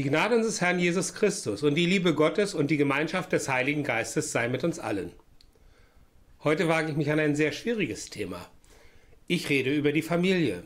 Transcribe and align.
Die 0.00 0.08
Gnade 0.08 0.36
unseres 0.36 0.62
Herrn 0.62 0.78
Jesus 0.78 1.12
Christus 1.12 1.62
und 1.62 1.74
die 1.74 1.84
Liebe 1.84 2.14
Gottes 2.14 2.54
und 2.54 2.70
die 2.70 2.78
Gemeinschaft 2.78 3.32
des 3.32 3.50
Heiligen 3.50 3.84
Geistes 3.84 4.32
sei 4.32 4.48
mit 4.48 4.64
uns 4.64 4.78
allen. 4.78 5.12
Heute 6.42 6.68
wage 6.68 6.90
ich 6.90 6.96
mich 6.96 7.10
an 7.10 7.20
ein 7.20 7.36
sehr 7.36 7.52
schwieriges 7.52 8.08
Thema. 8.08 8.48
Ich 9.26 9.50
rede 9.50 9.74
über 9.74 9.92
die 9.92 10.00
Familie. 10.00 10.62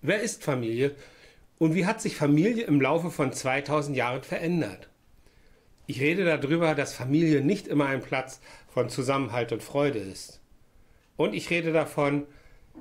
Wer 0.00 0.22
ist 0.22 0.42
Familie 0.42 0.94
und 1.58 1.74
wie 1.74 1.84
hat 1.84 2.00
sich 2.00 2.16
Familie 2.16 2.64
im 2.64 2.80
Laufe 2.80 3.10
von 3.10 3.34
2000 3.34 3.94
Jahren 3.94 4.22
verändert? 4.22 4.88
Ich 5.86 6.00
rede 6.00 6.24
darüber, 6.24 6.74
dass 6.74 6.94
Familie 6.94 7.42
nicht 7.42 7.68
immer 7.68 7.88
ein 7.88 8.00
Platz 8.00 8.40
von 8.72 8.88
Zusammenhalt 8.88 9.52
und 9.52 9.62
Freude 9.62 9.98
ist. 9.98 10.40
Und 11.18 11.34
ich 11.34 11.50
rede 11.50 11.74
davon, 11.74 12.26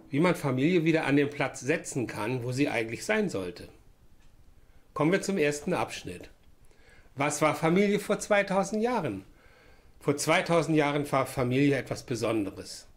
wie 0.10 0.22
man 0.22 0.36
Familie 0.36 0.86
wieder 0.86 1.04
an 1.04 1.18
den 1.18 1.30
Platz 1.30 1.60
setzen 1.60 2.08
kann, 2.08 2.46
wo 2.46 2.54
sie 2.54 2.70
eigentlich 2.70 3.04
sein 3.04 3.28
sollte. 3.28 3.68
Kommen 4.94 5.14
wir 5.14 5.22
zum 5.22 5.38
ersten 5.38 5.74
Abschnitt. 5.74 6.30
Was 7.16 7.42
war 7.42 7.56
Familie 7.56 8.00
vor 8.00 8.20
2000 8.20 8.84
Jahren? 8.84 9.24
Vor 10.02 10.18
2000 10.18 10.76
Jahren 10.76 11.10
war 11.12 11.26
Familie 11.26 11.78
etwas 11.78 12.04
Besonderes. 12.04 12.88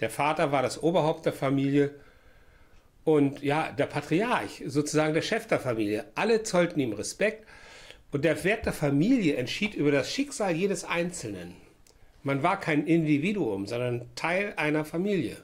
Der 0.00 0.08
Vater 0.08 0.52
war 0.52 0.62
das 0.62 0.82
Oberhaupt 0.82 1.26
der 1.26 1.34
Familie 1.34 1.94
und 3.04 3.42
ja, 3.42 3.70
der 3.72 3.86
Patriarch, 3.86 4.62
sozusagen 4.66 5.12
der 5.12 5.20
Chef 5.20 5.46
der 5.46 5.60
Familie. 5.60 6.06
Alle 6.14 6.44
zollten 6.44 6.80
ihm 6.80 6.94
Respekt 6.94 7.46
und 8.10 8.24
der 8.24 8.42
Wert 8.44 8.64
der 8.64 8.72
Familie 8.72 9.36
entschied 9.36 9.74
über 9.74 9.90
das 9.90 10.10
Schicksal 10.10 10.54
jedes 10.54 10.84
Einzelnen. 10.84 11.54
Man 12.22 12.42
war 12.42 12.58
kein 12.58 12.86
Individuum, 12.86 13.66
sondern 13.66 14.08
Teil 14.14 14.54
einer 14.56 14.86
Familie. 14.86 15.36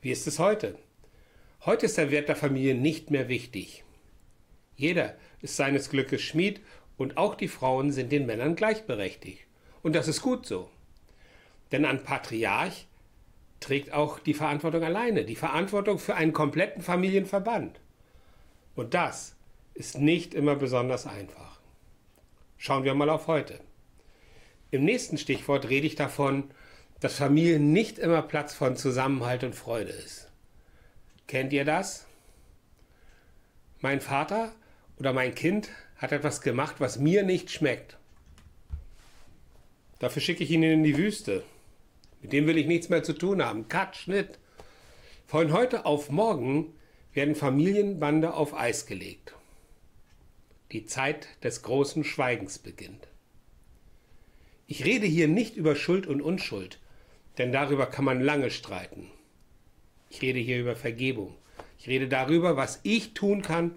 Wie 0.00 0.12
ist 0.12 0.28
es 0.28 0.38
heute? 0.38 0.78
Heute 1.66 1.86
ist 1.86 1.98
der 1.98 2.12
Wert 2.12 2.28
der 2.28 2.36
Familie 2.36 2.76
nicht 2.76 3.10
mehr 3.10 3.28
wichtig. 3.28 3.82
Jeder 4.78 5.16
ist 5.42 5.56
seines 5.56 5.90
Glückes 5.90 6.22
Schmied 6.22 6.60
und 6.96 7.16
auch 7.16 7.34
die 7.34 7.48
Frauen 7.48 7.90
sind 7.90 8.12
den 8.12 8.26
Männern 8.26 8.54
gleichberechtigt. 8.54 9.44
Und 9.82 9.96
das 9.96 10.06
ist 10.06 10.22
gut 10.22 10.46
so. 10.46 10.70
Denn 11.72 11.84
ein 11.84 12.04
Patriarch 12.04 12.86
trägt 13.58 13.92
auch 13.92 14.20
die 14.20 14.34
Verantwortung 14.34 14.84
alleine, 14.84 15.24
die 15.24 15.34
Verantwortung 15.34 15.98
für 15.98 16.14
einen 16.14 16.32
kompletten 16.32 16.80
Familienverband. 16.80 17.80
Und 18.76 18.94
das 18.94 19.34
ist 19.74 19.98
nicht 19.98 20.32
immer 20.32 20.54
besonders 20.54 21.08
einfach. 21.08 21.58
Schauen 22.56 22.84
wir 22.84 22.94
mal 22.94 23.10
auf 23.10 23.26
heute. 23.26 23.58
Im 24.70 24.84
nächsten 24.84 25.18
Stichwort 25.18 25.68
rede 25.68 25.88
ich 25.88 25.96
davon, 25.96 26.52
dass 27.00 27.16
Familie 27.16 27.58
nicht 27.58 27.98
immer 27.98 28.22
Platz 28.22 28.54
von 28.54 28.76
Zusammenhalt 28.76 29.42
und 29.42 29.56
Freude 29.56 29.90
ist. 29.90 30.30
Kennt 31.26 31.52
ihr 31.52 31.64
das? 31.64 32.06
Mein 33.80 34.00
Vater 34.00 34.52
oder 34.98 35.12
mein 35.12 35.34
Kind 35.34 35.70
hat 35.96 36.12
etwas 36.12 36.40
gemacht, 36.40 36.76
was 36.78 36.98
mir 36.98 37.22
nicht 37.22 37.50
schmeckt. 37.50 37.96
Dafür 39.98 40.22
schicke 40.22 40.44
ich 40.44 40.50
ihn 40.50 40.62
in 40.62 40.84
die 40.84 40.96
Wüste. 40.96 41.42
Mit 42.22 42.32
dem 42.32 42.46
will 42.46 42.58
ich 42.58 42.66
nichts 42.66 42.88
mehr 42.88 43.02
zu 43.02 43.12
tun 43.12 43.42
haben. 43.42 43.68
Cut, 43.68 43.96
Schnitt. 43.96 44.38
Von 45.26 45.52
heute 45.52 45.86
auf 45.86 46.10
morgen 46.10 46.72
werden 47.12 47.34
Familienbande 47.34 48.34
auf 48.34 48.54
Eis 48.54 48.86
gelegt. 48.86 49.34
Die 50.72 50.84
Zeit 50.84 51.28
des 51.42 51.62
großen 51.62 52.04
Schweigens 52.04 52.58
beginnt. 52.58 53.08
Ich 54.66 54.84
rede 54.84 55.06
hier 55.06 55.28
nicht 55.28 55.56
über 55.56 55.74
Schuld 55.74 56.06
und 56.06 56.20
Unschuld, 56.20 56.78
denn 57.38 57.52
darüber 57.52 57.86
kann 57.86 58.04
man 58.04 58.20
lange 58.20 58.50
streiten. 58.50 59.10
Ich 60.10 60.22
rede 60.22 60.38
hier 60.38 60.60
über 60.60 60.76
Vergebung. 60.76 61.34
Ich 61.78 61.88
rede 61.88 62.08
darüber, 62.08 62.56
was 62.56 62.80
ich 62.82 63.14
tun 63.14 63.42
kann, 63.42 63.76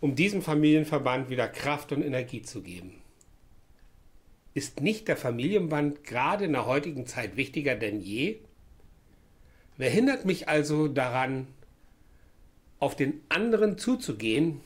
um 0.00 0.14
diesem 0.14 0.42
Familienverband 0.42 1.28
wieder 1.28 1.48
Kraft 1.48 1.92
und 1.92 2.02
Energie 2.02 2.42
zu 2.42 2.62
geben. 2.62 3.00
Ist 4.54 4.80
nicht 4.80 5.06
der 5.08 5.16
Familienband 5.16 6.04
gerade 6.04 6.46
in 6.46 6.52
der 6.52 6.66
heutigen 6.66 7.06
Zeit 7.06 7.36
wichtiger 7.36 7.76
denn 7.76 8.00
je? 8.00 8.40
Wer 9.76 9.90
hindert 9.90 10.24
mich 10.24 10.48
also 10.48 10.88
daran, 10.88 11.46
auf 12.78 12.96
den 12.96 13.20
anderen 13.28 13.78
zuzugehen 13.78 14.60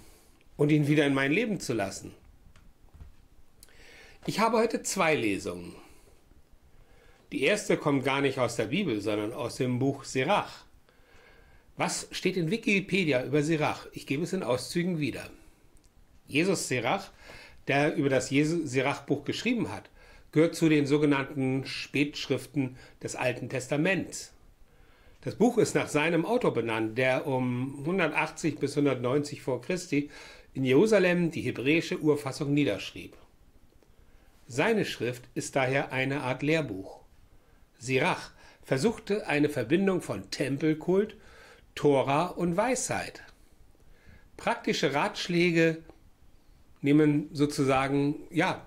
und 0.57 0.71
ihn 0.71 0.87
wieder 0.87 1.05
in 1.05 1.15
mein 1.15 1.33
Leben 1.33 1.61
zu 1.61 1.75
lassen? 1.75 2.13
Ich 4.27 4.41
habe 4.41 4.57
heute 4.57 4.83
zwei 4.83 5.15
Lesungen. 5.15 5.75
Die 7.33 7.43
erste 7.43 7.77
kommt 7.77 8.05
gar 8.05 8.21
nicht 8.21 8.39
aus 8.39 8.57
der 8.57 8.67
Bibel, 8.67 9.01
sondern 9.01 9.33
aus 9.33 9.57
dem 9.57 9.79
Buch 9.79 10.05
Sirach. 10.05 10.65
Was 11.77 12.07
steht 12.13 12.37
in 12.37 12.53
Wikipedia 12.53 13.25
über 13.25 13.43
Sirach? 13.43 13.87
Ich 13.93 14.07
gebe 14.07 14.23
es 14.23 14.33
in 14.33 14.45
Auszügen 14.45 15.01
wieder. 15.01 15.29
Jesus 16.29 16.69
Sirach, 16.69 17.11
der 17.67 17.97
über 17.97 18.09
das 18.09 18.29
Sirach-Buch 18.29 19.25
geschrieben 19.25 19.73
hat, 19.73 19.91
gehört 20.31 20.55
zu 20.55 20.69
den 20.69 20.87
sogenannten 20.87 21.67
Spätschriften 21.67 22.77
des 23.03 23.17
Alten 23.17 23.49
Testaments. 23.49 24.33
Das 25.23 25.35
Buch 25.35 25.59
ist 25.59 25.75
nach 25.75 25.89
seinem 25.89 26.25
Autor 26.25 26.55
benannt, 26.55 26.97
der 26.97 27.27
um 27.27 27.81
180 27.81 28.59
bis 28.61 28.77
190 28.77 29.43
vor 29.43 29.61
Christi 29.61 30.11
in 30.53 30.63
Jerusalem 30.65 31.33
die 31.33 31.41
hebräische 31.41 31.99
Urfassung 31.99 32.55
niederschrieb. 32.55 33.17
Seine 34.47 34.85
Schrift 34.85 35.25
ist 35.35 35.57
daher 35.57 35.91
eine 35.91 36.21
Art 36.21 36.45
Lehrbuch. 36.45 37.01
Sirach 37.79 38.31
versuchte 38.63 39.27
eine 39.27 39.49
Verbindung 39.49 40.03
von 40.03 40.31
Tempelkult 40.31 41.17
Tora 41.75 42.27
und 42.27 42.57
Weisheit. 42.57 43.23
Praktische 44.37 44.95
Ratschläge 44.95 45.83
nehmen 46.81 47.29
sozusagen, 47.33 48.17
ja, 48.31 48.67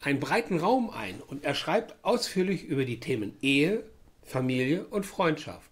einen 0.00 0.20
breiten 0.20 0.58
Raum 0.58 0.90
ein 0.90 1.20
und 1.20 1.44
er 1.44 1.54
schreibt 1.54 1.94
ausführlich 2.04 2.64
über 2.64 2.84
die 2.84 3.00
Themen 3.00 3.36
Ehe, 3.40 3.84
Familie 4.22 4.86
und 4.86 5.04
Freundschaft. 5.04 5.70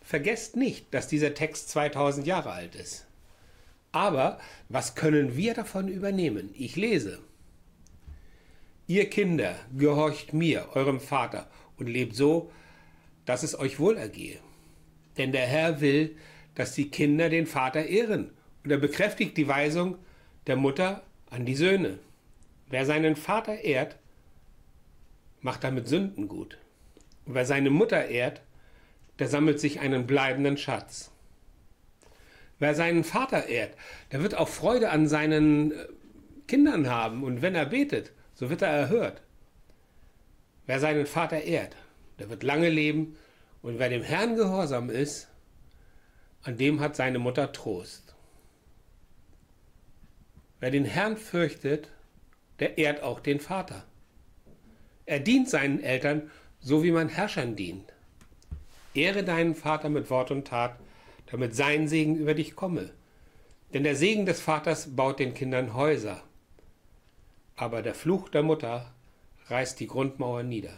Vergesst 0.00 0.56
nicht, 0.56 0.92
dass 0.92 1.08
dieser 1.08 1.34
Text 1.34 1.70
2000 1.70 2.26
Jahre 2.26 2.52
alt 2.52 2.74
ist. 2.74 3.06
Aber 3.92 4.40
was 4.68 4.94
können 4.94 5.36
wir 5.36 5.54
davon 5.54 5.88
übernehmen? 5.88 6.50
Ich 6.54 6.76
lese. 6.76 7.18
Ihr 8.86 9.08
Kinder, 9.08 9.54
gehorcht 9.76 10.32
mir, 10.32 10.68
eurem 10.74 11.00
Vater, 11.00 11.48
und 11.76 11.86
lebt 11.86 12.16
so, 12.16 12.50
dass 13.26 13.42
es 13.42 13.58
euch 13.58 13.78
wohlergehe. 13.78 14.38
Denn 15.18 15.32
der 15.32 15.46
Herr 15.46 15.80
will, 15.80 16.16
dass 16.54 16.74
die 16.74 16.90
Kinder 16.90 17.28
den 17.28 17.46
Vater 17.46 17.84
ehren. 17.84 18.30
Und 18.64 18.70
er 18.70 18.78
bekräftigt 18.78 19.36
die 19.36 19.48
Weisung 19.48 19.96
der 20.46 20.56
Mutter 20.56 21.02
an 21.30 21.46
die 21.46 21.54
Söhne. 21.54 21.98
Wer 22.68 22.86
seinen 22.86 23.16
Vater 23.16 23.60
ehrt, 23.60 23.96
macht 25.40 25.64
damit 25.64 25.88
Sünden 25.88 26.28
gut. 26.28 26.58
Und 27.26 27.34
wer 27.34 27.44
seine 27.44 27.70
Mutter 27.70 28.06
ehrt, 28.06 28.40
der 29.18 29.28
sammelt 29.28 29.60
sich 29.60 29.80
einen 29.80 30.06
bleibenden 30.06 30.56
Schatz. 30.56 31.10
Wer 32.58 32.74
seinen 32.74 33.04
Vater 33.04 33.48
ehrt, 33.48 33.76
der 34.12 34.22
wird 34.22 34.36
auch 34.36 34.48
Freude 34.48 34.90
an 34.90 35.08
seinen 35.08 35.72
äh, 35.72 35.86
Kindern 36.46 36.88
haben. 36.88 37.24
Und 37.24 37.42
wenn 37.42 37.54
er 37.54 37.66
betet, 37.66 38.12
so 38.34 38.50
wird 38.50 38.62
er 38.62 38.68
erhört. 38.68 39.20
Wer 40.66 40.78
seinen 40.78 41.06
Vater 41.06 41.42
ehrt, 41.42 41.76
der 42.18 42.30
wird 42.30 42.42
lange 42.44 42.68
leben 42.68 43.16
und 43.62 43.78
wer 43.78 43.88
dem 43.88 44.02
Herrn 44.02 44.36
gehorsam 44.36 44.90
ist, 44.90 45.28
an 46.42 46.58
dem 46.58 46.80
hat 46.80 46.96
seine 46.96 47.18
Mutter 47.18 47.52
Trost. 47.52 48.14
Wer 50.60 50.70
den 50.70 50.84
Herrn 50.84 51.16
fürchtet, 51.16 51.88
der 52.58 52.78
ehrt 52.78 53.02
auch 53.02 53.20
den 53.20 53.40
Vater. 53.40 53.84
Er 55.06 55.20
dient 55.20 55.48
seinen 55.48 55.80
Eltern, 55.80 56.30
so 56.60 56.82
wie 56.82 56.92
man 56.92 57.08
Herrschern 57.08 57.56
dient. 57.56 57.92
Ehre 58.94 59.24
deinen 59.24 59.54
Vater 59.54 59.88
mit 59.88 60.10
Wort 60.10 60.30
und 60.30 60.46
Tat, 60.46 60.78
damit 61.26 61.54
sein 61.56 61.88
Segen 61.88 62.16
über 62.16 62.34
dich 62.34 62.54
komme. 62.54 62.90
Denn 63.72 63.84
der 63.84 63.96
Segen 63.96 64.26
des 64.26 64.40
Vaters 64.40 64.94
baut 64.94 65.18
den 65.18 65.34
Kindern 65.34 65.74
Häuser, 65.74 66.22
aber 67.56 67.82
der 67.82 67.94
Fluch 67.94 68.28
der 68.28 68.42
Mutter 68.42 68.92
reißt 69.46 69.80
die 69.80 69.86
Grundmauer 69.86 70.42
nieder. 70.42 70.74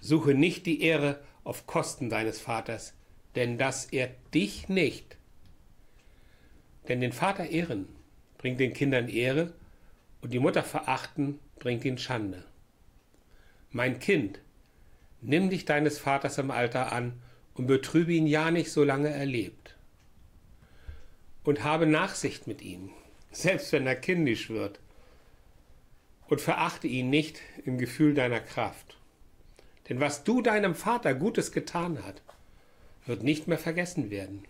Suche 0.00 0.34
nicht 0.34 0.66
die 0.66 0.82
Ehre 0.82 1.20
auf 1.48 1.66
Kosten 1.66 2.10
deines 2.10 2.38
Vaters, 2.38 2.92
denn 3.34 3.56
das 3.56 3.86
ehrt 3.86 4.12
dich 4.34 4.68
nicht. 4.68 5.16
Denn 6.88 7.00
den 7.00 7.12
Vater 7.12 7.48
ehren 7.48 7.88
bringt 8.36 8.60
den 8.60 8.74
Kindern 8.74 9.08
Ehre 9.08 9.54
und 10.20 10.34
die 10.34 10.40
Mutter 10.40 10.62
verachten 10.62 11.38
bringt 11.58 11.86
ihnen 11.86 11.96
Schande. 11.96 12.44
Mein 13.70 13.98
Kind, 13.98 14.40
nimm 15.22 15.48
dich 15.48 15.64
deines 15.64 15.98
Vaters 15.98 16.36
im 16.36 16.50
Alter 16.50 16.92
an 16.92 17.14
und 17.54 17.66
betrübe 17.66 18.12
ihn 18.12 18.26
ja 18.26 18.50
nicht, 18.50 18.70
solange 18.70 19.08
er 19.08 19.24
lebt. 19.24 19.74
Und 21.44 21.64
habe 21.64 21.86
Nachsicht 21.86 22.46
mit 22.46 22.60
ihm, 22.60 22.90
selbst 23.32 23.72
wenn 23.72 23.86
er 23.86 23.96
kindisch 23.96 24.50
wird, 24.50 24.80
und 26.28 26.42
verachte 26.42 26.88
ihn 26.88 27.08
nicht 27.08 27.40
im 27.64 27.78
Gefühl 27.78 28.12
deiner 28.12 28.40
Kraft. 28.40 28.98
Denn 29.88 30.00
was 30.00 30.24
du 30.24 30.42
deinem 30.42 30.74
Vater 30.74 31.14
Gutes 31.14 31.52
getan 31.52 31.98
hast, 32.02 32.22
wird 33.06 33.22
nicht 33.22 33.48
mehr 33.48 33.58
vergessen 33.58 34.10
werden. 34.10 34.44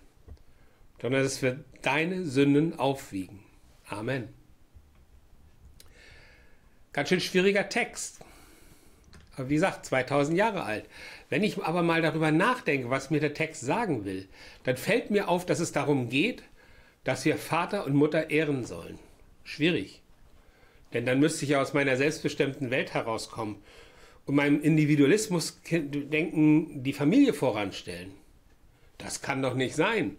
sondern 1.01 1.23
es 1.25 1.43
wird 1.43 1.61
deine 1.83 2.25
Sünden 2.25 2.77
aufwiegen. 2.77 3.39
Amen. 3.89 4.29
Ganz 6.93 7.11
schön 7.11 7.21
schwieriger 7.21 7.69
Text. 7.69 8.19
Aber 9.37 9.49
wie 9.49 9.55
gesagt, 9.55 9.87
2000 9.87 10.37
Jahre 10.37 10.65
alt. 10.65 10.87
Wenn 11.29 11.45
ich 11.45 11.63
aber 11.63 11.83
mal 11.83 12.03
darüber 12.03 12.33
nachdenke, 12.33 12.91
was 12.91 13.11
mir 13.11 13.21
der 13.21 13.35
Text 13.35 13.61
sagen 13.61 14.05
will, 14.05 14.29
dann 14.65 14.77
fällt 14.77 15.13
mir 15.13 15.29
auf, 15.29 15.47
dass 15.47 15.61
es 15.61 15.71
darum 15.71 16.09
geht, 16.09 16.43
dass 17.05 17.25
wir 17.25 17.39
Vater 17.39 17.87
und 17.87 17.95
Mutter 17.95 18.31
ehren 18.31 18.65
sollen. 18.65 18.99
Schwierig. 19.45 20.03
Denn 20.93 21.07
dann 21.07 21.21
müsste 21.21 21.45
ich 21.45 21.53
ja 21.53 21.63
aus 21.63 21.75
meiner 21.75 21.97
selbstbestimmten 21.97 22.73
Welt 22.73 22.95
herauskommen 22.95 23.63
und 24.29 24.35
meinem 24.35 24.61
Individualismus 24.61 25.59
denken, 25.71 26.83
die 26.83 26.93
Familie 26.93 27.33
voranstellen. 27.33 28.11
Das 28.99 29.23
kann 29.23 29.41
doch 29.41 29.55
nicht 29.55 29.75
sein. 29.75 30.19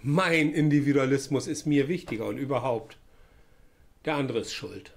Mein 0.00 0.54
Individualismus 0.54 1.46
ist 1.46 1.66
mir 1.66 1.86
wichtiger 1.88 2.26
und 2.26 2.38
überhaupt. 2.38 2.96
Der 4.06 4.14
andere 4.14 4.38
ist 4.38 4.54
schuld. 4.54 4.94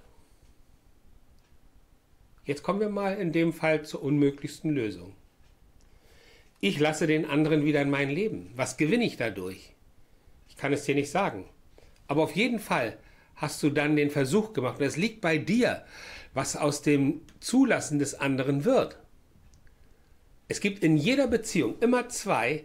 Jetzt 2.46 2.62
kommen 2.62 2.80
wir 2.80 2.88
mal 2.88 3.18
in 3.18 3.30
dem 3.32 3.52
Fall 3.52 3.84
zur 3.84 4.02
unmöglichsten 4.02 4.70
Lösung. 4.70 5.12
Ich 6.60 6.80
lasse 6.80 7.06
den 7.06 7.26
anderen 7.26 7.66
wieder 7.66 7.82
in 7.82 7.90
mein 7.90 8.08
Leben. 8.08 8.50
Was 8.56 8.78
gewinne 8.78 9.04
ich 9.04 9.18
dadurch? 9.18 9.74
Ich 10.48 10.56
kann 10.56 10.72
es 10.72 10.84
dir 10.84 10.94
nicht 10.94 11.10
sagen. 11.10 11.44
Aber 12.06 12.22
auf 12.22 12.34
jeden 12.34 12.58
Fall 12.58 12.96
hast 13.36 13.62
du 13.62 13.68
dann 13.68 13.96
den 13.96 14.10
Versuch 14.10 14.54
gemacht, 14.54 14.78
und 14.78 14.86
es 14.86 14.96
liegt 14.96 15.20
bei 15.20 15.36
dir, 15.36 15.84
was 16.34 16.56
aus 16.56 16.82
dem 16.82 17.22
Zulassen 17.40 17.98
des 17.98 18.14
anderen 18.14 18.64
wird. 18.64 18.98
Es 20.48 20.60
gibt 20.60 20.84
in 20.84 20.96
jeder 20.96 21.26
Beziehung 21.26 21.78
immer 21.80 22.08
zwei, 22.08 22.64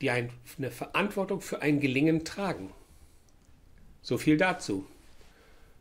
die 0.00 0.10
eine 0.10 0.30
Verantwortung 0.70 1.40
für 1.40 1.60
ein 1.60 1.80
Gelingen 1.80 2.24
tragen. 2.24 2.72
So 4.00 4.16
viel 4.16 4.36
dazu. 4.36 4.86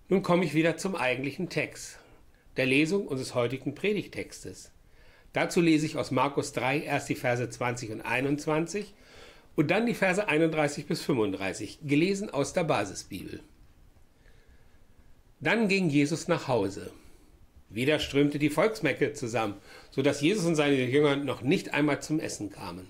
Nun 0.09 0.23
komme 0.23 0.43
ich 0.43 0.53
wieder 0.53 0.77
zum 0.77 0.95
eigentlichen 0.95 1.49
Text, 1.49 1.99
der 2.57 2.65
Lesung 2.65 3.07
unseres 3.07 3.35
heutigen 3.35 3.75
Predigtextes. 3.75 4.71
Dazu 5.33 5.61
lese 5.61 5.85
ich 5.85 5.97
aus 5.97 6.11
Markus 6.11 6.53
3 6.53 6.81
erst 6.81 7.09
die 7.09 7.15
Verse 7.15 7.47
20 7.47 7.91
und 7.91 8.01
21 8.01 8.93
und 9.55 9.69
dann 9.69 9.85
die 9.85 9.93
Verse 9.93 10.27
31 10.27 10.87
bis 10.87 11.01
35, 11.03 11.79
gelesen 11.83 12.29
aus 12.29 12.53
der 12.53 12.63
Basisbibel. 12.63 13.41
Dann 15.39 15.67
ging 15.67 15.89
Jesus 15.89 16.27
nach 16.27 16.47
Hause. 16.47 16.91
Wieder 17.69 17.99
strömte 17.99 18.39
die 18.39 18.49
Volksmecke 18.49 19.13
zusammen, 19.13 19.55
so 19.91 20.01
dass 20.01 20.21
Jesus 20.21 20.45
und 20.45 20.55
seine 20.55 20.83
Jünger 20.85 21.15
noch 21.15 21.41
nicht 21.41 21.73
einmal 21.73 22.01
zum 22.01 22.19
Essen 22.19 22.49
kamen. 22.49 22.87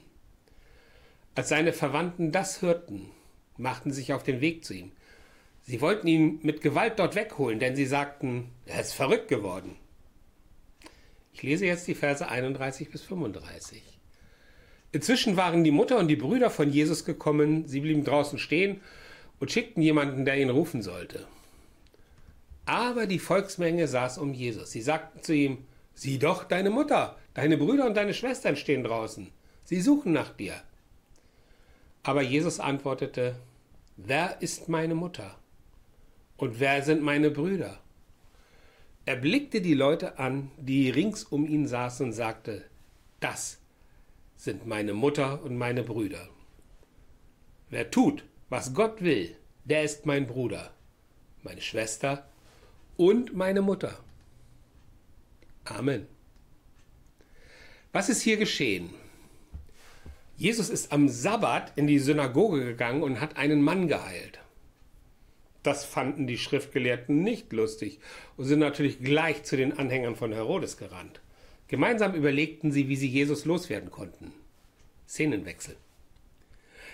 Als 1.36 1.50
seine 1.50 1.74
Verwandten 1.74 2.32
das 2.32 2.62
hörten, 2.62 3.10
machten 3.58 3.92
sie 3.92 4.02
sich 4.02 4.14
auf 4.14 4.24
den 4.24 4.40
Weg 4.40 4.64
zu 4.64 4.74
ihm. 4.74 4.92
Sie 5.64 5.82
wollten 5.82 6.08
ihn 6.08 6.40
mit 6.42 6.62
Gewalt 6.62 7.00
dort 7.00 7.16
wegholen, 7.16 7.60
denn 7.60 7.76
sie 7.76 7.86
sagten, 7.86 8.50
er 8.66 8.80
ist 8.80 8.94
verrückt 8.94 9.28
geworden. 9.28 9.76
Ich 11.34 11.44
lese 11.44 11.66
jetzt 11.66 11.88
die 11.88 11.96
Verse 11.96 12.28
31 12.28 12.90
bis 12.90 13.02
35. 13.02 13.84
Inzwischen 14.94 15.36
waren 15.36 15.66
die 15.66 15.72
Mutter 15.72 15.98
und 15.98 16.08
die 16.08 16.16
Brüder 16.16 16.50
von 16.50 16.72
Jesus 16.72 17.04
gekommen, 17.04 17.68
sie 17.68 17.82
blieben 17.82 18.06
draußen 18.06 18.40
stehen 18.40 18.80
und 19.40 19.52
schickten 19.52 19.84
jemanden, 19.84 20.24
der 20.24 20.38
ihn 20.38 20.50
rufen 20.50 20.82
sollte. 20.82 21.28
Aber 22.68 23.08
die 23.08 23.18
Volksmenge 23.18 23.88
saß 23.88 24.18
um 24.18 24.34
Jesus. 24.34 24.72
Sie 24.72 24.82
sagten 24.82 25.24
zu 25.24 25.34
ihm, 25.34 25.66
sieh 25.94 26.20
doch, 26.20 26.44
deine 26.44 26.70
Mutter, 26.70 27.16
deine 27.34 27.58
Brüder 27.58 27.86
und 27.86 27.96
deine 27.96 28.14
Schwestern 28.14 28.58
stehen 28.58 28.84
draußen. 28.84 29.32
Sie 29.64 29.80
suchen 29.80 30.12
nach 30.12 30.32
dir. 30.32 30.54
Aber 32.04 32.22
Jesus 32.22 32.60
antwortete, 32.60 33.38
wer 33.96 34.42
ist 34.42 34.68
meine 34.68 34.96
Mutter? 34.96 35.40
Und 36.36 36.60
wer 36.60 36.84
sind 36.84 37.02
meine 37.02 37.32
Brüder? 37.32 37.80
Er 39.06 39.16
blickte 39.16 39.62
die 39.62 39.74
Leute 39.74 40.20
an, 40.20 40.52
die 40.58 40.90
rings 40.90 41.24
um 41.24 41.48
ihn 41.48 41.68
saßen 41.68 42.08
und 42.08 42.12
sagte, 42.12 42.66
das 43.22 43.60
sind 44.36 44.68
meine 44.68 44.94
Mutter 44.94 45.42
und 45.42 45.58
meine 45.58 45.84
Brüder. 45.84 46.28
Wer 47.70 47.92
tut, 47.92 48.26
was 48.50 48.74
Gott 48.74 49.02
will, 49.02 49.38
der 49.64 49.84
ist 49.84 50.06
mein 50.06 50.28
Bruder, 50.28 50.72
meine 51.44 51.62
Schwester 51.62 52.28
und 52.98 53.36
meine 53.36 53.62
Mutter. 53.62 53.98
Amen. 55.64 56.08
Was 57.94 58.10
ist 58.10 58.22
hier 58.22 58.38
geschehen? 58.38 58.90
Jesus 60.36 60.70
ist 60.70 60.92
am 60.92 61.10
Sabbat 61.10 61.74
in 61.78 61.88
die 61.88 62.00
Synagoge 62.00 62.64
gegangen 62.64 63.02
und 63.02 63.20
hat 63.20 63.38
einen 63.38 63.62
Mann 63.62 63.88
geheilt. 63.88 64.40
Das 65.64 65.84
fanden 65.84 66.28
die 66.28 66.38
Schriftgelehrten 66.38 67.24
nicht 67.24 67.52
lustig 67.52 68.00
und 68.38 68.46
sind 68.46 68.60
natürlich 68.60 69.00
gleich 69.00 69.44
zu 69.44 69.58
den 69.58 69.78
Anhängern 69.78 70.16
von 70.16 70.32
Herodes 70.32 70.78
gerannt. 70.78 71.22
Gemeinsam 71.68 72.14
überlegten 72.14 72.72
sie, 72.72 72.88
wie 72.88 72.96
sie 72.96 73.10
Jesus 73.10 73.46
loswerden 73.46 73.92
konnten. 73.92 74.32
Szenenwechsel. 75.08 75.76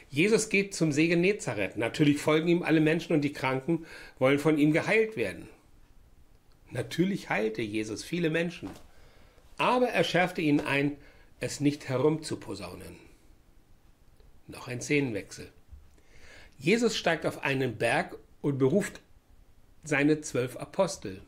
Jesus 0.10 0.50
geht 0.50 0.74
zum 0.74 0.92
See 0.92 1.08
Genezareth. 1.08 1.78
Natürlich 1.78 2.20
folgen 2.20 2.48
ihm 2.48 2.64
alle 2.64 2.82
Menschen 2.82 3.14
und 3.14 3.22
die 3.22 3.34
Kranken 3.34 3.86
wollen 4.20 4.40
von 4.40 4.58
ihm 4.58 4.72
geheilt 4.72 5.18
werden. 5.18 5.50
Natürlich 6.74 7.30
heilte 7.30 7.62
Jesus 7.62 8.04
viele 8.04 8.32
Menschen, 8.32 8.68
aber 9.58 9.90
er 9.90 10.04
schärfte 10.04 10.42
ihnen 10.42 10.60
ein, 10.60 10.98
es 11.40 11.60
nicht 11.60 11.88
herumzuposaunen. 11.88 12.96
Noch 14.48 14.68
ein 14.68 14.82
Szenenwechsel. 14.82 15.52
Jesus 16.58 16.98
steigt 16.98 17.28
auf 17.28 17.44
einen 17.44 17.78
Berg 17.78 18.18
und 18.42 18.58
beruft 18.58 19.02
seine 19.84 20.22
zwölf 20.22 20.58
Apostel. 20.58 21.22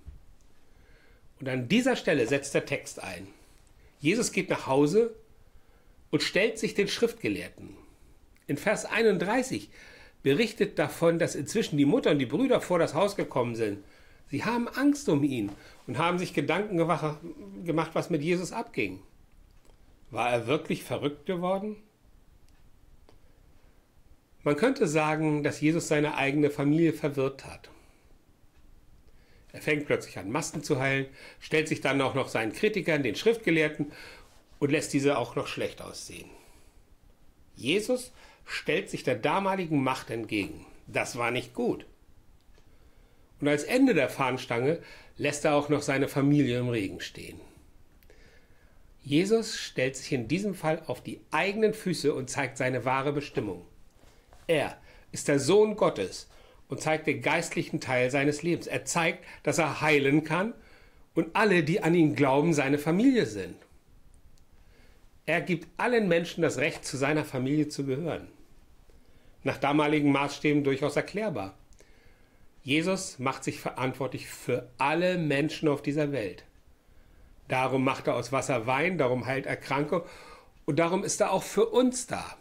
Und 1.39 1.47
an 1.47 1.69
dieser 1.69 1.95
Stelle 1.95 2.25
setzt 2.25 2.56
der 2.56 2.65
Text 2.65 3.03
ein. 3.03 3.27
Jesus 4.00 4.31
geht 4.31 4.50
nach 4.50 4.65
Hause 4.65 5.13
und 6.09 6.24
stellt 6.24 6.57
sich 6.57 6.74
den 6.74 6.88
Schriftgelehrten. 6.88 7.77
In 8.47 8.57
Vers 8.57 8.86
31 8.86 9.69
berichtet 10.24 10.80
davon, 10.80 11.19
dass 11.19 11.36
inzwischen 11.36 11.77
die 11.77 11.86
Mutter 11.86 12.12
und 12.12 12.19
die 12.19 12.25
Brüder 12.25 12.62
vor 12.62 12.80
das 12.80 12.95
Haus 12.95 13.15
gekommen 13.15 13.56
sind. 13.56 13.83
Sie 14.30 14.44
haben 14.44 14.68
Angst 14.68 15.07
um 15.10 15.24
ihn 15.24 15.51
und 15.88 15.98
haben 15.98 16.18
sich 16.18 16.33
Gedanken 16.33 16.77
gemacht, 16.77 17.92
was 17.94 18.10
mit 18.10 18.24
Jesus 18.24 18.51
abging. 18.51 19.01
War 20.12 20.30
er 20.30 20.48
wirklich 20.48 20.83
verrückt 20.83 21.25
geworden? 21.25 21.77
Man 24.44 24.56
könnte 24.56 24.88
sagen, 24.88 25.44
dass 25.44 25.62
Jesus 25.62 25.88
seine 25.88 26.16
eigene 26.18 26.50
Familie 26.50 26.94
verwirrt 26.94 27.45
hat. 27.45 27.69
Er 29.52 29.61
fängt 29.61 29.85
plötzlich 29.85 30.19
an, 30.19 30.31
Masken 30.31 30.64
zu 30.64 30.80
heilen, 30.80 31.07
stellt 31.40 31.68
sich 31.68 31.81
dann 31.81 32.02
auch 32.02 32.14
noch 32.14 32.28
seinen 32.28 32.54
Kritikern, 32.54 33.04
den 33.04 33.16
Schriftgelehrten, 33.16 33.92
und 34.59 34.71
lässt 34.71 34.94
diese 34.94 35.18
auch 35.18 35.35
noch 35.35 35.47
schlecht 35.47 35.81
aussehen. 35.81 36.30
Jesus 37.56 38.11
stellt 38.45 38.90
sich 38.90 39.04
der 39.04 39.16
damaligen 39.16 39.81
Macht 39.81 40.09
entgegen. 40.09 40.66
Das 40.88 41.18
war 41.18 41.31
nicht 41.31 41.54
gut. 41.54 41.85
Und 43.39 43.47
als 43.47 43.63
Ende 43.63 43.94
der 43.94 44.09
Fahnenstange 44.09 44.80
lässt 45.18 45.45
er 45.45 45.56
auch 45.56 45.69
noch 45.69 45.81
seine 45.81 46.07
Familie 46.07 46.59
im 46.59 46.69
Regen 46.69 47.01
stehen. 47.01 47.39
Jesus 49.01 49.57
stellt 49.59 49.95
sich 49.95 50.11
in 50.13 50.27
diesem 50.27 50.56
Fall 50.56 50.81
auf 50.87 51.04
die 51.04 51.21
eigenen 51.31 51.73
Füße 51.73 52.13
und 52.13 52.30
zeigt 52.30 52.57
seine 52.57 52.85
wahre 52.85 53.13
Bestimmung. 53.13 53.65
Er 54.47 54.77
ist 55.11 55.27
der 55.27 55.39
Sohn 55.39 55.75
Gottes 55.75 56.27
und 56.69 56.81
zeigt 56.81 57.07
den 57.07 57.21
geistlichen 57.21 57.80
Teil 57.80 58.09
seines 58.09 58.42
Lebens. 58.42 58.68
Er 58.68 58.85
zeigt, 58.85 59.23
dass 59.44 59.59
er 59.59 59.81
heilen 59.81 60.23
kann 60.23 60.54
und 61.13 61.35
alle, 61.35 61.63
die 61.63 61.83
an 61.83 61.94
ihn 61.94 62.15
glauben, 62.15 62.54
seine 62.54 62.80
Familie 62.80 63.25
sind. 63.25 63.56
Er 65.25 65.42
gibt 65.42 65.68
allen 65.77 66.07
Menschen 66.07 66.42
das 66.42 66.57
Recht, 66.57 66.85
zu 66.85 66.97
seiner 66.97 67.25
Familie 67.25 67.68
zu 67.68 67.85
gehören. 67.85 68.27
Nach 69.44 69.57
damaligen 69.57 70.11
Maßstäben 70.11 70.63
durchaus 70.63 70.95
erklärbar. 70.95 71.56
Jesus 72.66 73.19
macht 73.19 73.44
sich 73.44 73.60
verantwortlich 73.60 74.26
für 74.28 74.72
alle 74.80 75.19
Menschen 75.19 75.69
auf 75.69 75.84
dieser 75.84 76.12
Welt. 76.12 76.45
Darum 77.48 77.84
macht 77.84 78.07
er 78.07 78.16
aus 78.16 78.31
Wasser 78.31 78.66
Wein, 78.66 78.98
darum 78.98 79.28
heilt 79.28 79.45
er 79.45 79.56
Kranke 79.56 80.04
und 80.66 80.80
darum 80.80 81.04
ist 81.04 81.22
er 81.22 81.31
auch 81.31 81.44
für 81.44 81.68
uns 81.68 82.07
da. 82.07 82.36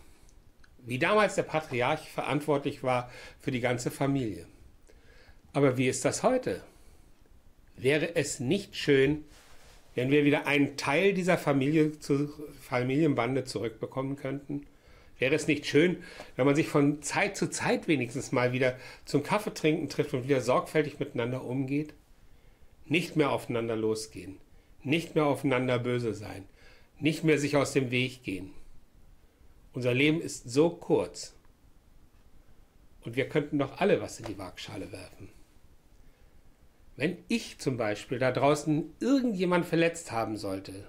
Wie 0.78 0.98
damals 0.98 1.34
der 1.34 1.42
Patriarch 1.42 2.08
verantwortlich 2.08 2.82
war 2.82 3.10
für 3.38 3.50
die 3.50 3.60
ganze 3.60 3.90
Familie. 3.90 4.46
Aber 5.52 5.76
wie 5.76 5.88
ist 5.88 6.06
das 6.06 6.22
heute? 6.22 6.62
Wäre 7.76 8.16
es 8.16 8.40
nicht 8.40 8.76
schön, 8.76 9.26
wenn 9.94 10.10
wir 10.10 10.24
wieder 10.24 10.46
einen 10.46 10.78
Teil 10.78 11.12
dieser 11.12 11.36
Familie 11.36 11.98
zu 11.98 12.32
Familienbande 12.62 13.44
zurückbekommen 13.44 14.16
könnten? 14.16 14.66
Wäre 15.18 15.34
es 15.34 15.46
nicht 15.46 15.66
schön, 15.66 16.02
wenn 16.36 16.46
man 16.46 16.56
sich 16.56 16.68
von 16.68 17.02
Zeit 17.02 17.36
zu 17.36 17.48
Zeit 17.48 17.86
wenigstens 17.86 18.32
mal 18.32 18.52
wieder 18.52 18.76
zum 19.04 19.22
Kaffeetrinken 19.22 19.88
trifft 19.88 20.12
und 20.12 20.24
wieder 20.24 20.40
sorgfältig 20.40 20.98
miteinander 20.98 21.44
umgeht? 21.44 21.94
Nicht 22.86 23.16
mehr 23.16 23.30
aufeinander 23.30 23.76
losgehen, 23.76 24.38
nicht 24.82 25.14
mehr 25.14 25.26
aufeinander 25.26 25.78
böse 25.78 26.14
sein, 26.14 26.44
nicht 26.98 27.24
mehr 27.24 27.38
sich 27.38 27.56
aus 27.56 27.72
dem 27.72 27.90
Weg 27.90 28.24
gehen. 28.24 28.50
Unser 29.72 29.94
Leben 29.94 30.20
ist 30.20 30.50
so 30.50 30.70
kurz 30.70 31.34
Und 33.04 33.16
wir 33.16 33.28
könnten 33.28 33.58
doch 33.58 33.78
alle 33.80 34.00
was 34.00 34.18
in 34.18 34.26
die 34.26 34.38
Waagschale 34.38 34.90
werfen. 34.92 35.28
Wenn 36.96 37.18
ich 37.28 37.58
zum 37.58 37.76
Beispiel 37.76 38.18
da 38.18 38.30
draußen 38.30 38.94
irgendjemand 39.00 39.66
verletzt 39.66 40.12
haben 40.12 40.36
sollte, 40.36 40.86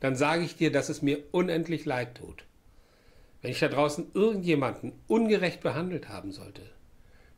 dann 0.00 0.14
sage 0.14 0.44
ich 0.44 0.56
dir, 0.56 0.70
dass 0.70 0.88
es 0.88 1.02
mir 1.02 1.22
unendlich 1.32 1.84
leid 1.84 2.16
tut. 2.16 2.47
Wenn 3.40 3.50
ich 3.52 3.60
da 3.60 3.68
draußen 3.68 4.10
irgendjemanden 4.14 4.92
ungerecht 5.06 5.60
behandelt 5.60 6.08
haben 6.08 6.32
sollte, 6.32 6.62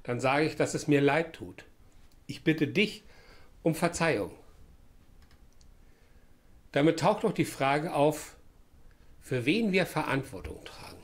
dann 0.03 0.21
sage 0.21 0.47
ich, 0.47 0.57
dass 0.57 0.75
es 0.75 0.89
mir 0.89 1.01
leid 1.01 1.35
tut. 1.35 1.65
Ich 2.27 2.43
bitte 2.43 2.67
dich 2.67 3.05
um 3.63 3.75
Verzeihung. 3.75 4.33
Damit 6.73 7.01
taucht 7.01 7.25
doch 7.25 7.33
die 7.33 7.45
Frage 7.45 7.93
auf, 7.93 8.37
für 9.21 9.45
wen 9.45 9.73
wir 9.73 9.87
Verantwortung 9.87 10.65
tragen. 10.65 11.03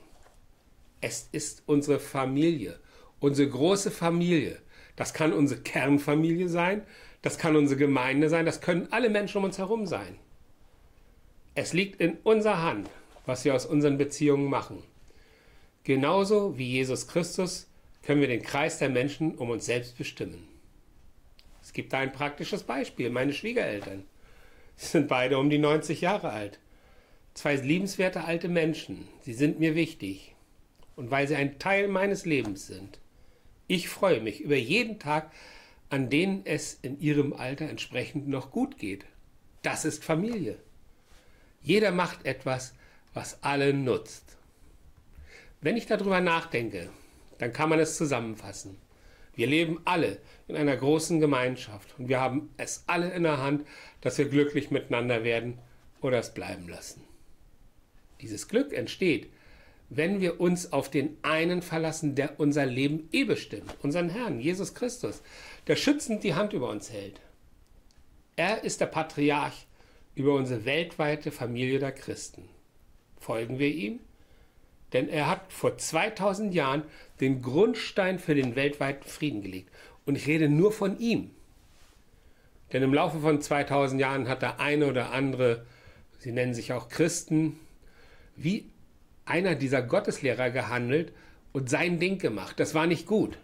Es 1.01 1.29
ist 1.33 1.63
unsere 1.67 1.99
Familie, 1.99 2.81
unsere 3.21 3.49
große 3.49 3.91
Familie. 3.91 4.61
Das 4.95 5.13
kann 5.13 5.33
unsere 5.33 5.61
Kernfamilie 5.61 6.49
sein, 6.49 6.83
das 7.21 7.37
kann 7.37 7.55
unsere 7.55 7.79
Gemeinde 7.79 8.31
sein, 8.31 8.47
das 8.47 8.63
können 8.63 8.89
alle 8.93 9.11
Menschen 9.11 9.39
um 9.39 9.45
uns 9.45 9.59
herum 9.59 9.87
sein. 9.87 10.17
Es 11.55 11.73
liegt 11.73 12.01
in 12.01 12.17
unserer 12.23 12.63
Hand, 12.63 12.89
was 13.27 13.45
wir 13.45 13.55
aus 13.55 13.67
unseren 13.67 13.99
Beziehungen 13.99 14.49
machen. 14.49 14.83
Genauso 15.85 16.57
wie 16.59 16.71
Jesus 16.71 17.07
Christus 17.07 17.69
können 18.03 18.21
wir 18.21 18.29
den 18.29 18.43
Kreis 18.43 18.79
der 18.79 18.89
Menschen 18.89 19.35
um 19.37 19.51
uns 19.51 19.67
selbst 19.67 19.99
bestimmen. 19.99 20.49
Es 21.63 21.73
gibt 21.73 21.93
da 21.93 21.99
ein 21.99 22.13
praktisches 22.13 22.63
Beispiel. 22.63 23.11
Meine 23.11 23.33
Schwiegereltern. 23.33 24.05
Sie 24.77 24.87
sind 24.87 25.09
beide 25.09 25.39
um 25.39 25.51
die 25.51 25.59
90 25.59 26.01
Jahre 26.01 26.31
alt. 26.31 26.61
Zwei 27.35 27.57
liebenswerte 27.57 28.25
alte 28.25 28.49
Menschen. 28.49 29.09
Sie 29.23 29.35
sind 29.35 29.59
mir 29.59 29.75
wichtig. 29.75 30.35
Und 30.95 31.11
weil 31.11 31.29
sie 31.29 31.35
ein 31.37 31.59
Teil 31.59 31.89
meines 31.89 32.25
Lebens 32.25 32.67
sind. 32.67 33.01
Ich 33.67 33.89
freue 33.89 34.21
mich 34.21 34.41
über 34.41 34.57
jeden 34.57 34.99
Tag, 34.99 35.33
an 35.91 36.09
denen 36.09 36.43
es 36.47 36.79
in 36.81 37.01
ihrem 37.01 37.33
Alter 37.33 37.69
entsprechend 37.69 38.29
noch 38.29 38.51
gut 38.51 38.79
geht. 38.79 39.05
Das 39.63 39.85
ist 39.85 40.05
Familie. 40.05 40.57
Jeder 41.61 41.91
macht 41.91 42.25
etwas, 42.25 42.75
was 43.17 43.43
alle 43.43 43.73
nutzt. 43.73 44.37
Wenn 45.63 45.79
ich 45.79 45.87
darüber 45.87 46.21
nachdenke, 46.21 46.91
dann 47.39 47.53
kann 47.53 47.71
man 47.71 47.81
es 47.81 47.97
zusammenfassen. 47.97 48.77
Wir 49.35 49.47
leben 49.47 49.81
alle 49.87 50.19
in 50.49 50.57
einer 50.57 50.77
großen 50.77 51.19
Gemeinschaft 51.19 51.95
und 51.99 52.09
wir 52.09 52.21
haben 52.21 52.51
es 52.59 52.85
alle 52.87 53.11
in 53.11 53.23
der 53.23 53.39
Hand, 53.39 53.67
dass 54.03 54.19
wir 54.19 54.29
glücklich 54.29 54.71
miteinander 54.71 55.25
werden 55.25 55.59
oder 56.03 56.19
es 56.19 56.35
bleiben 56.35 56.69
lassen. 56.69 57.05
Dieses 58.21 58.49
Glück 58.49 58.75
entsteht, 58.75 59.31
wenn 59.89 60.21
wir 60.21 60.39
uns 60.39 60.73
auf 60.73 60.91
den 60.91 61.17
einen 61.23 61.63
verlassen, 61.63 62.17
der 62.17 62.39
unser 62.39 62.67
Leben 62.67 63.09
eh 63.13 63.25
bestimmt, 63.25 63.77
unseren 63.83 64.11
Herrn, 64.11 64.41
Jesus 64.41 64.75
Christus, 64.75 65.23
der 65.69 65.77
schützend 65.77 66.23
die 66.23 66.35
Hand 66.35 66.53
über 66.53 66.69
uns 66.69 66.93
hält. 66.93 67.21
Er 68.37 68.63
ist 68.63 68.83
der 68.83 68.87
Patriarch 68.87 69.67
über 70.15 70.35
unsere 70.35 70.67
weltweite 70.67 71.31
Familie 71.31 71.79
der 71.79 71.93
Christen. 71.93 72.56
Folgen 73.19 73.59
wir 73.59 73.69
ihm? 73.69 74.01
Denn 74.93 75.09
er 75.09 75.29
hat 75.29 75.53
vor 75.53 75.77
2000 75.77 76.55
Jahren 76.55 76.85
den 77.21 77.43
Grundstein 77.43 78.19
für 78.19 78.35
den 78.35 78.57
weltweiten 78.57 79.09
Frieden 79.09 79.43
gelegt. 79.43 79.71
Und 80.05 80.17
ich 80.17 80.27
rede 80.27 80.49
nur 80.49 80.73
von 80.73 80.99
ihm. 80.99 81.31
Denn 82.73 82.83
im 82.83 82.95
Laufe 82.95 83.21
von 83.21 83.41
2000 83.41 84.01
Jahren 84.01 84.29
hat 84.29 84.43
der 84.43 84.61
eine 84.61 84.87
oder 84.87 85.13
andere, 85.13 85.67
sie 86.19 86.33
nennen 86.33 86.55
sich 86.55 86.73
auch 86.73 86.89
Christen, 86.89 87.59
wie 88.37 88.71
einer 89.25 89.55
dieser 89.55 89.83
Gotteslehrer 89.83 90.51
gehandelt 90.51 91.13
und 91.53 91.71
sein 91.71 91.99
Ding 91.99 92.19
gemacht. 92.19 92.59
Das 92.61 92.75
war 92.75 92.87
nicht 92.87 93.07
gut. 93.07 93.39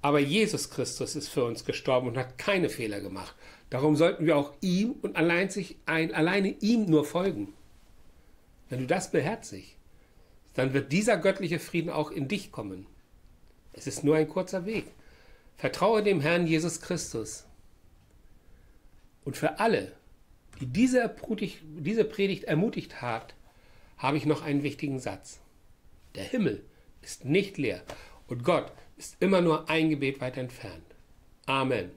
Aber 0.00 0.20
Jesus 0.20 0.70
Christus 0.70 1.16
ist 1.16 1.28
für 1.28 1.44
uns 1.44 1.64
gestorben 1.64 2.08
und 2.08 2.16
hat 2.16 2.38
keine 2.38 2.68
Fehler 2.68 3.00
gemacht. 3.00 3.34
Darum 3.70 3.96
sollten 3.96 4.26
wir 4.26 4.36
auch 4.36 4.52
ihm 4.60 4.92
und 5.02 5.16
allein 5.16 5.50
sich 5.50 5.76
ein, 5.86 6.14
alleine 6.14 6.54
ihm 6.60 6.86
nur 6.86 7.04
folgen. 7.04 7.52
Wenn 8.68 8.80
du 8.80 8.86
das 8.86 9.10
beherzigst, 9.10 9.76
dann 10.54 10.72
wird 10.72 10.92
dieser 10.92 11.16
göttliche 11.16 11.58
Frieden 11.58 11.90
auch 11.90 12.10
in 12.10 12.28
dich 12.28 12.50
kommen. 12.52 12.86
Es 13.72 13.86
ist 13.86 14.04
nur 14.04 14.16
ein 14.16 14.28
kurzer 14.28 14.66
Weg. 14.66 14.86
Vertraue 15.56 16.02
dem 16.02 16.20
Herrn 16.20 16.46
Jesus 16.46 16.80
Christus. 16.80 17.46
Und 19.24 19.36
für 19.36 19.60
alle, 19.60 19.92
die 20.60 20.66
diese, 20.66 21.08
Predigt 21.08 22.44
ermutigt 22.44 23.00
hat, 23.00 23.34
habe 23.96 24.16
ich 24.16 24.26
noch 24.26 24.42
einen 24.42 24.62
wichtigen 24.62 24.98
Satz. 25.00 25.40
Der 26.14 26.24
Himmel 26.24 26.64
ist 27.02 27.24
nicht 27.24 27.58
leer 27.58 27.82
und 28.26 28.44
Gott 28.44 28.72
ist 28.96 29.16
immer 29.20 29.40
nur 29.40 29.68
ein 29.68 29.90
Gebet 29.90 30.20
weit 30.20 30.36
entfernt. 30.36 30.84
Amen. 31.46 31.90